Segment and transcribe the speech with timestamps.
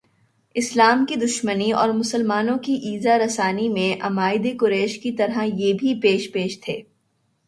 [0.55, 6.59] اسلام کی دشمنی اورمسلمانوں کی ایذارسانی میں عمائد قریش کی طرح یہ بھی پیش پیش
[6.61, 6.81] تھے